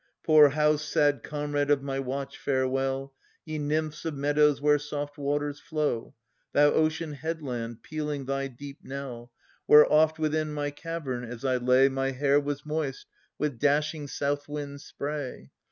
Poor 0.23 0.49
house, 0.49 0.83
sad 0.83 1.21
comrade 1.21 1.69
of 1.69 1.83
my 1.83 1.99
watch, 1.99 2.35
farewell! 2.39 3.13
Ye 3.45 3.59
nymphs 3.59 4.03
of 4.03 4.15
meadows 4.15 4.59
where 4.59 4.79
soft 4.79 5.15
waters 5.15 5.59
flow. 5.59 6.15
Thou 6.53 6.71
ocean 6.71 7.13
headland, 7.13 7.83
pealing 7.83 8.25
thy 8.25 8.47
deep 8.47 8.79
knell, 8.83 9.31
Where 9.67 9.85
oft 9.93 10.17
within 10.17 10.53
my 10.53 10.71
cavern 10.71 11.23
as 11.23 11.45
I 11.45 11.57
lay 11.57 11.87
My 11.87 12.13
hair 12.13 12.39
was 12.39 12.65
moist 12.65 13.05
with 13.37 13.59
dashing 13.59 14.07
south 14.07 14.47
wind's 14.49 14.85
spray. 14.85 15.51